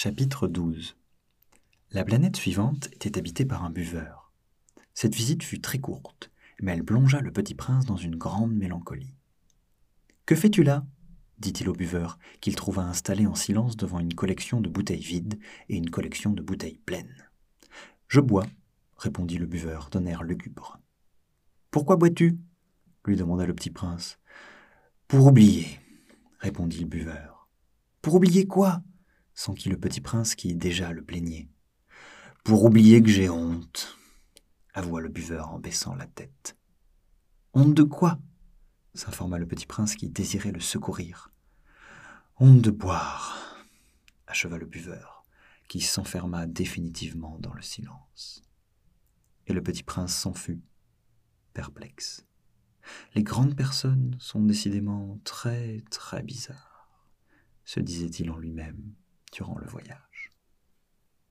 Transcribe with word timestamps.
Chapitre 0.00 0.46
12 0.46 0.96
La 1.90 2.04
planète 2.04 2.36
suivante 2.36 2.86
était 2.92 3.18
habitée 3.18 3.44
par 3.44 3.64
un 3.64 3.70
buveur. 3.70 4.32
Cette 4.94 5.16
visite 5.16 5.42
fut 5.42 5.60
très 5.60 5.80
courte, 5.80 6.30
mais 6.62 6.70
elle 6.70 6.84
plongea 6.84 7.20
le 7.20 7.32
petit 7.32 7.56
prince 7.56 7.84
dans 7.84 7.96
une 7.96 8.14
grande 8.14 8.54
mélancolie. 8.54 9.16
Que 10.24 10.36
fais-tu 10.36 10.62
là? 10.62 10.86
dit-il 11.40 11.68
au 11.68 11.72
buveur, 11.72 12.20
qu'il 12.40 12.54
trouva 12.54 12.82
installé 12.82 13.26
en 13.26 13.34
silence 13.34 13.76
devant 13.76 13.98
une 13.98 14.14
collection 14.14 14.60
de 14.60 14.68
bouteilles 14.68 15.02
vides 15.02 15.40
et 15.68 15.76
une 15.76 15.90
collection 15.90 16.30
de 16.30 16.42
bouteilles 16.42 16.78
pleines. 16.86 17.28
Je 18.06 18.20
bois, 18.20 18.46
répondit 18.98 19.38
le 19.38 19.46
buveur 19.46 19.90
d'un 19.90 20.06
air 20.06 20.22
lugubre. 20.22 20.78
Pourquoi 21.72 21.96
bois-tu? 21.96 22.38
lui 23.04 23.16
demanda 23.16 23.46
le 23.46 23.54
petit 23.54 23.70
prince. 23.70 24.20
Pour 25.08 25.26
oublier, 25.26 25.66
répondit 26.38 26.78
le 26.78 26.86
buveur. 26.86 27.48
Pour 28.00 28.14
oublier 28.14 28.46
quoi? 28.46 28.80
S'enquit 29.38 29.68
le 29.68 29.78
petit 29.78 30.00
prince 30.00 30.34
qui 30.34 30.56
déjà 30.56 30.92
le 30.92 31.04
plaignait. 31.04 31.48
Pour 32.42 32.64
oublier 32.64 33.00
que 33.00 33.08
j'ai 33.08 33.30
honte, 33.30 33.96
avoua 34.74 35.00
le 35.00 35.08
buveur 35.08 35.52
en 35.52 35.60
baissant 35.60 35.94
la 35.94 36.08
tête. 36.08 36.56
Honte 37.54 37.72
de 37.72 37.84
quoi? 37.84 38.18
s'informa 38.94 39.38
le 39.38 39.46
petit 39.46 39.66
prince 39.66 39.94
qui 39.94 40.08
désirait 40.08 40.50
le 40.50 40.58
secourir. 40.58 41.30
Honte 42.40 42.62
de 42.62 42.72
boire, 42.72 43.64
acheva 44.26 44.58
le 44.58 44.66
buveur, 44.66 45.24
qui 45.68 45.82
s'enferma 45.82 46.48
définitivement 46.48 47.38
dans 47.38 47.54
le 47.54 47.62
silence. 47.62 48.42
Et 49.46 49.52
le 49.52 49.62
petit 49.62 49.84
prince 49.84 50.16
s'en 50.16 50.34
fut, 50.34 50.60
perplexe. 51.52 52.26
Les 53.14 53.22
grandes 53.22 53.54
personnes 53.54 54.16
sont 54.18 54.42
décidément 54.42 55.20
très 55.22 55.84
très 55.90 56.24
bizarres, 56.24 56.90
se 57.64 57.78
disait-il 57.78 58.32
en 58.32 58.36
lui-même 58.36 58.96
durant 59.32 59.58
le 59.58 59.66
voyage. 59.66 60.07